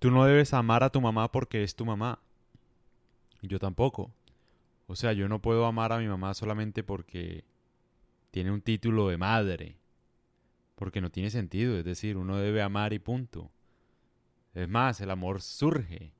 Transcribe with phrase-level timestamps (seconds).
[0.00, 2.18] Tú no debes amar a tu mamá porque es tu mamá.
[3.42, 4.10] Yo tampoco.
[4.86, 7.44] O sea, yo no puedo amar a mi mamá solamente porque
[8.30, 9.76] tiene un título de madre.
[10.74, 11.78] Porque no tiene sentido.
[11.78, 13.50] Es decir, uno debe amar y punto.
[14.54, 16.14] Es más, el amor surge.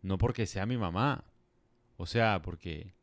[0.00, 1.24] No porque sea mi mamá.
[1.98, 2.94] O sea, porque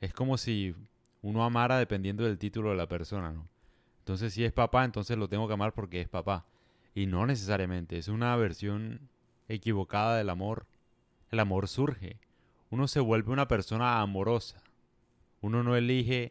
[0.00, 0.74] es como si
[1.20, 3.46] uno amara dependiendo del título de la persona, ¿no?
[3.98, 6.46] Entonces, si es papá, entonces lo tengo que amar porque es papá.
[6.94, 7.98] Y no necesariamente.
[7.98, 9.10] Es una versión
[9.54, 10.66] equivocada del amor.
[11.30, 12.18] El amor surge
[12.70, 14.62] uno se vuelve una persona amorosa.
[15.40, 16.30] Uno no elige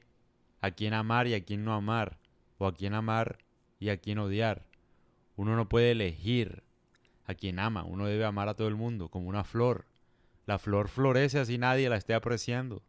[0.61, 2.17] a quién amar y a quién no amar,
[2.57, 3.39] o a quién amar
[3.77, 4.65] y a quién odiar.
[5.35, 6.63] Uno no puede elegir
[7.25, 9.85] a quién ama, uno debe amar a todo el mundo, como una flor.
[10.45, 12.81] La flor florece así nadie la esté apreciando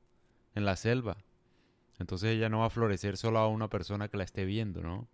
[0.55, 1.17] en la selva.
[1.99, 5.09] Entonces ella no va a florecer solo a una persona que la esté viendo, ¿no?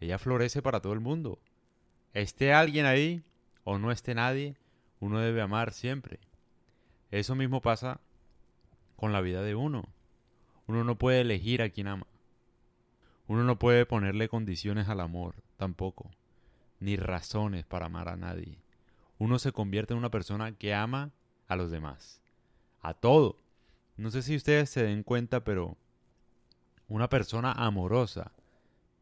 [0.00, 1.38] Ella florece para todo el mundo.
[2.14, 3.22] Esté alguien ahí
[3.70, 4.56] o no esté nadie,
[4.98, 6.20] uno debe amar siempre.
[7.10, 8.00] Eso mismo pasa
[8.96, 9.90] con la vida de uno.
[10.66, 12.06] Uno no puede elegir a quien ama.
[13.26, 16.10] Uno no puede ponerle condiciones al amor, tampoco,
[16.80, 18.56] ni razones para amar a nadie.
[19.18, 21.10] Uno se convierte en una persona que ama
[21.46, 22.22] a los demás,
[22.80, 23.36] a todo.
[23.98, 25.76] No sé si ustedes se den cuenta, pero
[26.88, 28.32] una persona amorosa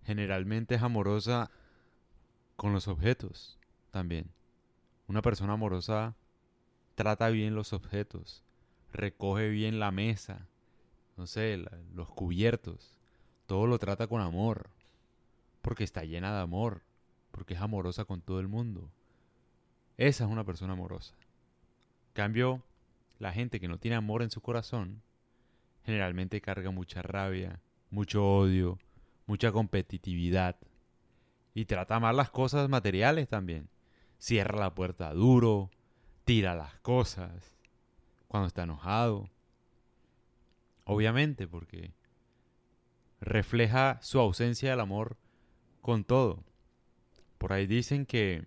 [0.04, 1.52] generalmente es amorosa
[2.56, 3.60] con los objetos
[3.92, 4.34] también.
[5.08, 6.16] Una persona amorosa
[6.96, 8.42] trata bien los objetos,
[8.92, 10.48] recoge bien la mesa,
[11.16, 11.62] no sé,
[11.94, 12.98] los cubiertos,
[13.46, 14.70] todo lo trata con amor,
[15.62, 16.82] porque está llena de amor,
[17.30, 18.90] porque es amorosa con todo el mundo.
[19.96, 21.14] Esa es una persona amorosa.
[22.12, 22.62] cambio,
[23.18, 25.02] la gente que no tiene amor en su corazón,
[25.84, 27.60] generalmente carga mucha rabia,
[27.90, 28.78] mucho odio,
[29.26, 30.56] mucha competitividad
[31.54, 33.68] y trata mal las cosas materiales también.
[34.18, 35.70] Cierra la puerta duro,
[36.24, 37.56] tira las cosas
[38.28, 39.30] cuando está enojado.
[40.84, 41.94] Obviamente, porque
[43.20, 45.16] refleja su ausencia del amor
[45.80, 46.44] con todo.
[47.38, 48.44] Por ahí dicen que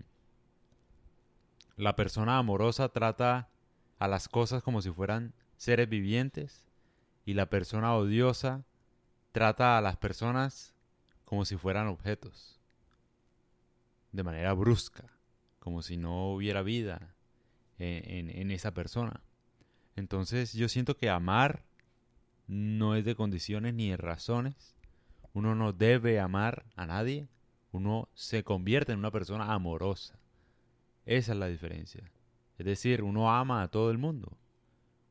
[1.76, 3.50] la persona amorosa trata
[4.00, 6.68] a las cosas como si fueran seres vivientes
[7.26, 8.66] y la persona odiosa
[9.32, 10.74] trata a las personas
[11.26, 12.60] como si fueran objetos.
[14.12, 15.06] De manera brusca,
[15.60, 17.16] como si no hubiera vida,
[17.80, 19.22] en, esa persona.
[19.96, 21.64] Entonces yo siento que amar
[22.48, 24.76] no es de condiciones ni de razones.
[25.34, 27.28] Uno no debe amar a nadie.
[27.72, 30.20] Uno se convierte en una persona amorosa.
[31.06, 32.04] Esa es la diferencia.
[32.58, 34.38] Es decir, uno ama a todo el mundo.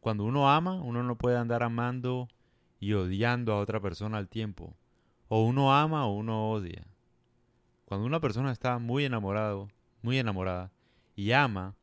[0.00, 2.28] Cuando uno ama, uno no puede andar amando
[2.80, 4.74] y odiando a otra persona al tiempo.
[5.28, 6.86] O uno ama o uno odia.
[7.84, 9.68] Cuando una persona está muy enamorado,
[10.02, 10.72] muy enamorada,
[11.16, 11.74] y ama,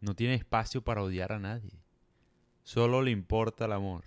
[0.00, 1.82] no tiene espacio para odiar a nadie.
[2.62, 4.04] Solo le importa el amor.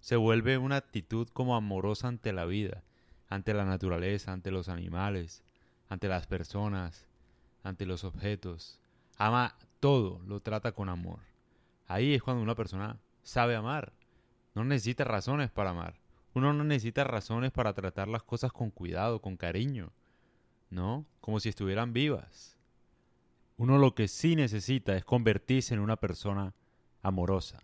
[0.00, 2.82] Se vuelve una actitud como amorosa ante la vida,
[3.28, 5.42] ante la naturaleza, ante los animales,
[5.88, 7.06] ante las personas,
[7.62, 8.80] ante los objetos.
[9.16, 11.20] Ama todo, lo trata con amor.
[11.86, 13.92] Ahí es cuando una persona sabe amar.
[14.54, 15.94] No necesita razones para amar.
[16.34, 19.92] Uno no necesita razones para tratar las cosas con cuidado, con cariño.
[20.70, 21.06] ¿No?
[21.20, 22.53] Como si estuvieran vivas.
[23.56, 26.54] Uno lo que sí necesita es convertirse en una persona
[27.02, 27.62] amorosa.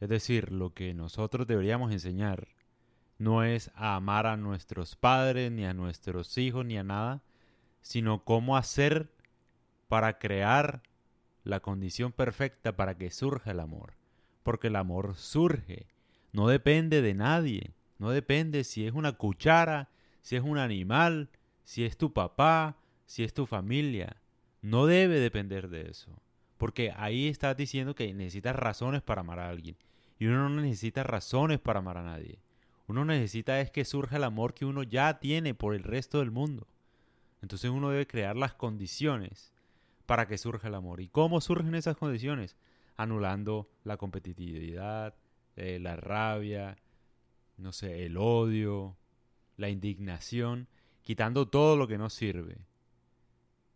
[0.00, 2.48] Es decir, lo que nosotros deberíamos enseñar
[3.18, 7.22] no es a amar a nuestros padres, ni a nuestros hijos, ni a nada,
[7.80, 9.10] sino cómo hacer
[9.88, 10.82] para crear
[11.44, 13.94] la condición perfecta para que surja el amor.
[14.42, 15.86] Porque el amor surge,
[16.32, 19.88] no depende de nadie, no depende si es una cuchara,
[20.20, 21.30] si es un animal,
[21.64, 24.16] si es tu papá, si es tu familia.
[24.66, 26.10] No debe depender de eso.
[26.58, 29.76] Porque ahí estás diciendo que necesitas razones para amar a alguien.
[30.18, 32.40] Y uno no necesita razones para amar a nadie.
[32.88, 36.32] Uno necesita es que surja el amor que uno ya tiene por el resto del
[36.32, 36.66] mundo.
[37.42, 39.52] Entonces uno debe crear las condiciones
[40.04, 41.00] para que surja el amor.
[41.00, 42.56] ¿Y cómo surgen esas condiciones?
[42.96, 45.14] Anulando la competitividad,
[45.54, 46.76] eh, la rabia,
[47.56, 48.96] no sé, el odio,
[49.58, 50.66] la indignación,
[51.02, 52.66] quitando todo lo que no sirve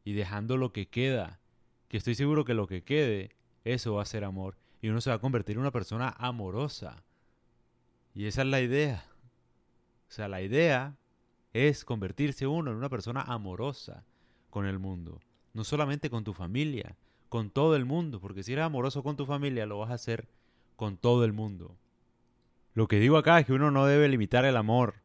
[0.05, 1.41] y dejando lo que queda,
[1.88, 4.56] que estoy seguro que lo que quede, eso va a ser amor.
[4.81, 7.05] Y uno se va a convertir en una persona amorosa.
[8.14, 9.05] Y esa es la idea.
[10.08, 10.97] O sea, la idea
[11.52, 14.05] es convertirse uno en una persona amorosa
[14.49, 15.20] con el mundo.
[15.52, 16.97] No solamente con tu familia,
[17.29, 18.20] con todo el mundo.
[18.20, 20.29] Porque si eres amoroso con tu familia, lo vas a hacer
[20.76, 21.76] con todo el mundo.
[22.73, 25.02] Lo que digo acá es que uno no debe limitar el amor.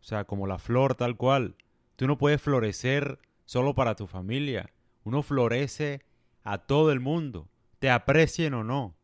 [0.00, 1.56] O sea, como la flor tal cual.
[1.96, 3.18] Tú no puedes florecer
[3.50, 4.70] solo para tu familia.
[5.02, 6.04] Uno florece
[6.44, 7.48] a todo el mundo,
[7.80, 8.94] te aprecien o no.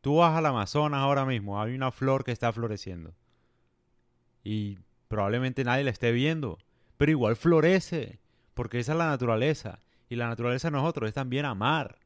[0.00, 3.14] Tú vas al Amazonas ahora mismo, hay una flor que está floreciendo.
[4.42, 6.58] Y probablemente nadie la esté viendo,
[6.96, 8.18] pero igual florece,
[8.54, 9.78] porque esa es la naturaleza.
[10.08, 12.00] Y la naturaleza de nosotros es también amar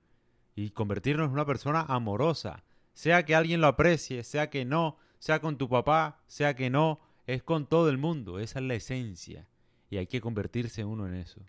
[0.55, 2.62] y convertirnos en una persona amorosa.
[2.93, 7.00] Sea que alguien lo aprecie, sea que no, sea con tu papá, sea que no,
[7.26, 8.38] es con todo el mundo.
[8.38, 9.49] Esa es la esencia.
[9.88, 11.41] Y hay que convertirse uno en eso.